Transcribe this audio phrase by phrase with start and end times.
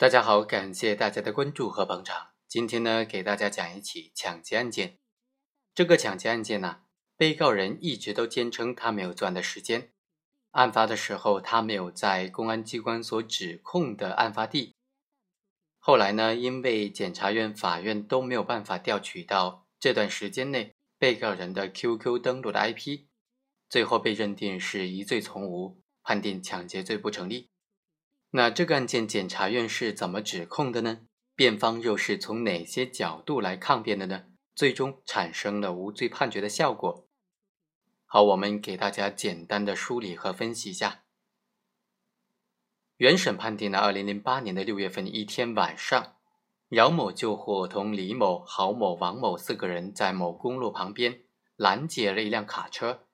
[0.00, 2.28] 大家好，感谢大家的关注和捧场。
[2.48, 4.96] 今天呢，给大家讲一起抢劫案件。
[5.74, 6.78] 这个抢劫案件呢，
[7.18, 9.92] 被告人一直都坚称他没有作案的时间。
[10.52, 14.74] 案发的时候，他没有在公安机关所指控的案发地。
[15.78, 23.00] 后来呢，因为检察院、法院都没有办法调取到这段时间内被告人的 QQ 登录的 IP，
[23.68, 27.50] 最后被认定是疑罪从无，判定抢劫罪不成立。
[28.32, 31.00] 那这个案件，检察院是怎么指控的呢？
[31.34, 34.26] 辩方又是从哪些角度来抗辩的呢？
[34.54, 37.08] 最终产生了无罪判决的效果。
[38.06, 41.02] 好，我们给大家简单的梳理和分析一下。
[42.98, 46.16] 原审判定了二零零八年的六月份一天晚上，
[46.68, 51.22] 姚某就伙同李某、郝某、王某四个人在某公路旁边
[51.56, 53.06] 拦截了一辆卡车，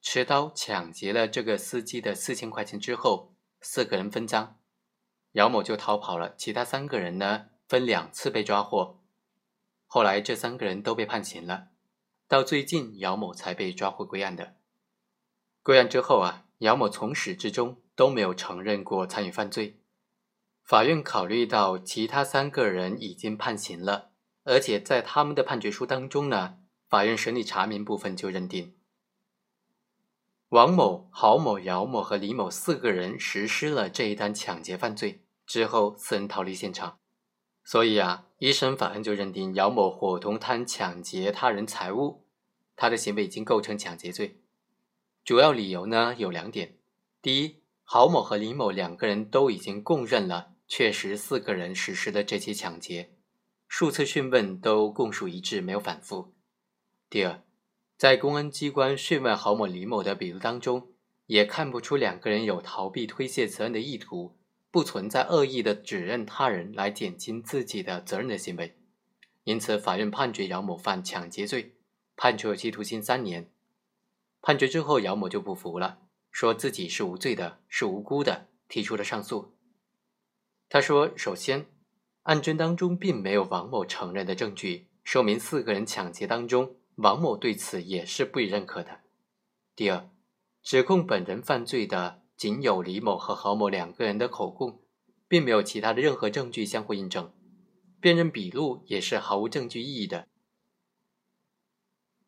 [0.00, 4.59] 持刀抢劫了这个司机的四千块钱之后，四个人分赃。
[5.32, 9.00] 姚某就逃跑了，其他三个人呢分两次被抓获，
[9.86, 11.68] 后来这三个人都被判刑了，
[12.26, 14.56] 到最近姚某才被抓获归案的。
[15.62, 19.80] 归案之后啊，姚某从始至终都没有承认过参与犯罪。
[20.64, 24.10] 法院考虑到其他三个人已经判刑了，
[24.44, 28.76] 而且在他们的判决书当中呢，法院审理查明部分就认定。
[30.50, 36.98] 王某、郝某、姚某和李某四个人实施了这一单抢劫犯罪之后，四人逃离现场，
[37.62, 42.24] 所以啊，一审法院就认定姚某伙同贪抢劫他人财物，
[42.74, 44.40] 他的行为已经构成抢劫罪。
[45.24, 46.74] 主要理由呢有两点：
[47.22, 53.12] 第一，郝某和李某两个人都已经供认了，确实四个人实施的这起抢劫，
[53.68, 56.32] 数次讯问都供述一致，没有反复；
[57.08, 57.40] 第二。
[58.00, 60.88] 在公安机关讯问郝某、李某的笔录当中，
[61.26, 64.38] 也看不出两个人有逃避推卸责任的意图，
[64.70, 68.74] 不存在恶意的指认他人来减轻自己的责任的行为，
[69.44, 71.74] 因此法院判决姚某犯抢劫罪，
[72.16, 73.50] 判处有期徒刑三年。
[74.40, 75.98] 判决之后，姚某就不服了，
[76.30, 79.52] 说自己是无罪的，是无辜的，提出了上诉。
[80.70, 81.66] 他说：“首先，
[82.22, 89.00] 案卷当中并没有王某承认的证据，说明四个人抢劫当中。”王某对此也是不予认可的。
[89.74, 90.10] 第二，
[90.62, 94.82] 指控本人犯罪的仅有李某和郝某两个人的口供，
[95.26, 97.32] 并没有其他的任何证据相互印证，
[98.00, 100.28] 辨认笔录也是毫无证据意义的。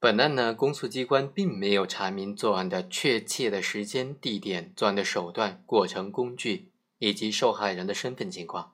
[0.00, 8.72] 本案呢，公诉机关并没有查明作案的确切的时间、地点、作案的手段、过程、工具以及受害人的身份情况。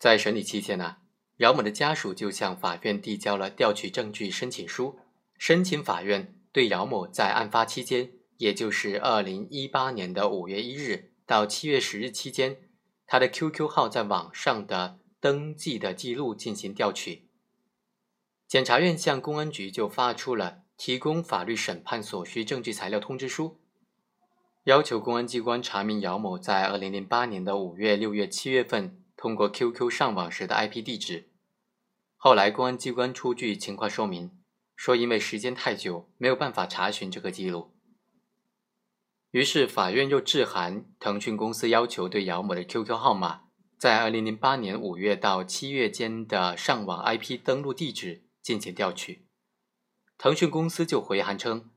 [0.00, 1.01] 在审理期间呢。
[1.42, 5.00] 姚某的家属就向法院递交了调取证据申请书，
[5.36, 12.58] 申请法院对姚某在案发期间，也就是二零一八年的五月一日到七月十日期间，
[13.08, 17.26] 他的 QQ 号在网上的登记的记录进行调取。
[18.46, 23.58] 检察院向公安局就发出了提供法律审判所需证据材料通知书，
[24.62, 31.30] 要求公安机关查明姚某在二零零八年的五月、六月、七月份通过 QQ 上网时的 IP 地址。
[32.24, 34.30] 后来，公安机关出具情况说明，
[34.76, 37.72] 说因为时间太久，没有办法查询这个记录。
[39.32, 43.46] 于是，法院又致函腾讯公司，要求对姚某的 QQ 号码
[43.76, 49.26] 在2008年5月到7月间的上网 IP 登录地址进行调取。
[50.16, 51.70] 腾讯公司就回函称，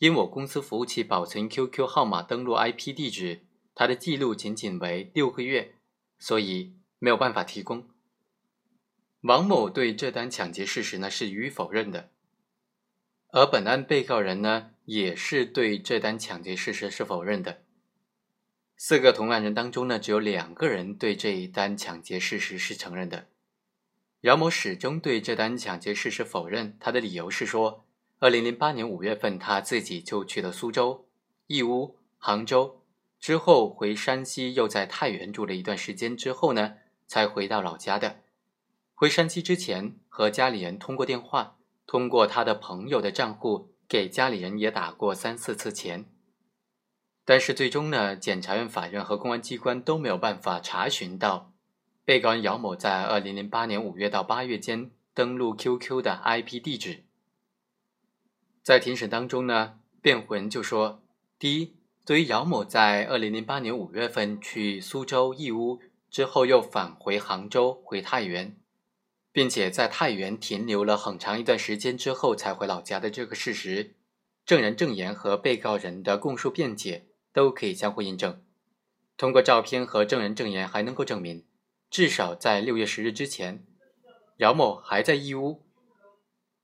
[0.00, 3.46] 因我公司服务器保存 QQ 号码登录 IP 地址，
[3.76, 5.76] 它的记录仅仅为六个月，
[6.18, 7.93] 所以没有办法提供。
[9.24, 12.10] 王某对这单抢劫事实呢是予以否认的，
[13.28, 17.62] 而本案被告人呢也是对这单抢劫事实是否认的。
[18.76, 23.28] 四个同案人当中呢，只有两个人对这一单抢劫事实是承认的。
[24.20, 27.86] 姚某始终对这单抢劫事实否认，他的理由是说，
[28.18, 31.08] 二零零八年五月份他自己就去了苏州、
[31.46, 32.82] 义乌、杭州，
[33.18, 36.74] 之后回山西，又在太原住了一段时间之后呢，
[37.06, 38.20] 才回到老家的。
[38.96, 46.06] 回山西之前，和家里人通过电话，通过他的朋友的账户给家里人也打过三四次钱。
[47.24, 51.52] 但是最终呢，检察院、法院和公安机关都没有办法查询到
[52.04, 57.02] 被告人姚某在二零零八年五月到八月间登录 QQ 的 IP 地址。
[58.62, 61.02] 在庭审当中呢，辩护人就说：
[61.36, 61.74] 第一，
[62.06, 68.56] 对于姚某在二零零八年五月份去苏州、义乌之后，又返回杭州、回太原。
[69.34, 73.96] 并且在太原停留了很长一段时间之后才回老家的这个事实，
[74.46, 78.40] 证人证言和被告人的供述辩解都可以相互印证。
[79.16, 81.44] 通过照片和证人证言还能够证明，
[81.90, 83.66] 至少在六月十日之前，
[84.36, 85.62] 姚某还在义乌。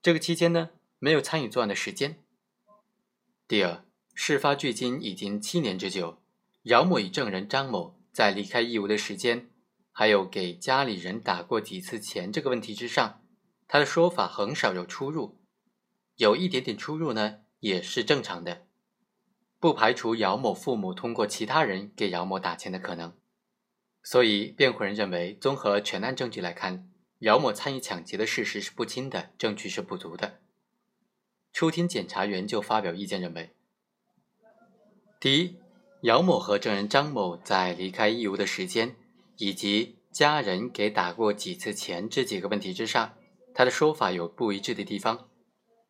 [0.01, 0.71] 这个期间呢，
[1.01, 2.21] 没有参与作案的时间。
[3.49, 3.85] 第二，
[4.15, 6.19] 事发距今已经七年之久，
[6.63, 9.51] 姚某与证人张某在离开义乌的时间，
[9.93, 13.23] 还有给家里人打过几次钱这个问题之上，
[13.69, 15.41] 他的说法很少有出入，
[16.17, 18.67] 有一点点出入呢，也是正常的。
[19.59, 23.15] 不排除姚某父母通过其他人给姚某打钱的可能，
[24.03, 30.41] 所以辩护人认为，综合全案证据来看，姚某参与抢劫的事实是不清的，证据是不足的。
[31.53, 33.55] 出庭检察员就发表意见认为：
[35.21, 35.59] 第一，
[36.03, 38.97] 姚某和证人张某在离开义乌的时间，
[39.41, 43.17] 以及家人给打过几次钱这几个问题之上，
[43.53, 45.29] 他的说法有不一致的地方，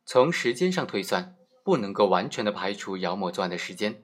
[0.07, 1.37] 从时间上推算。
[1.63, 4.03] 不能够完全的排除姚某作案的时间。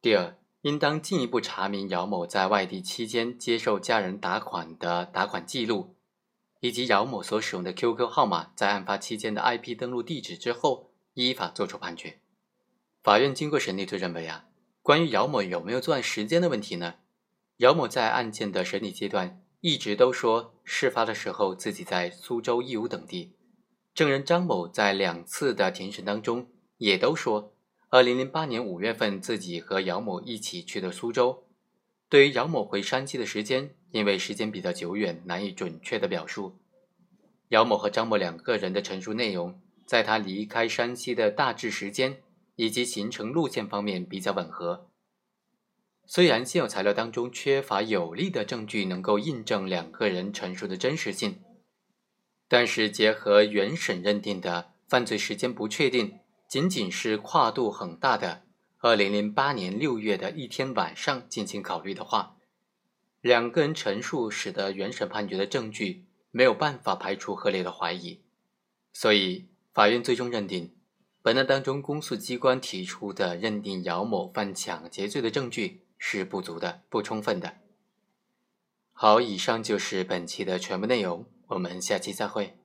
[0.00, 5.96] 第二，应当进一步查明姚某在外地期间接受家人打款的打款记录，
[6.60, 12.20] 以及姚某所使用的 QQ 号码在案发期间的 IP 登录地址之后，依法作出判决。
[13.02, 14.46] 法院经过审理，就认为啊，
[14.82, 16.94] 关于姚某有没有作案时间的问题呢？
[17.58, 23.36] 姚某在案件的审理阶段一直都说，事发的时候自己在苏州、义乌等地。
[23.94, 27.54] 证人张某在两次的庭审当中也都说，
[27.90, 31.44] 二零零八年五月份自己和姚某一起去的苏州。
[32.08, 36.58] 对于姚某回山西的时间，因为时间比较久远，难以准确的表述。
[37.48, 42.22] 姚某和张某两个人的陈述内容，在他离开山西的大致时间
[42.56, 44.88] 以及行程路线方面比较吻合。
[46.14, 51.40] 虽然现有材料当中缺乏有力的证据能够印证两个人陈述的真实性。
[52.46, 58.42] 但是，结合原审认定的犯罪时间不确定，仅仅是跨度很大的
[58.80, 62.36] 二零零八年六月的一天晚上进行考虑的话，
[63.22, 68.20] 两个人陈述使得原审判决的证据没有办法排除合理的怀疑，
[68.92, 70.74] 所以法院最终认定，
[71.22, 77.58] 本案当中公诉机关提出的认定姚某犯抢劫罪的证据是不足的、不充分的。
[78.92, 81.24] 好，以上就是本期的全部内容。
[81.46, 82.58] 我们下期再会。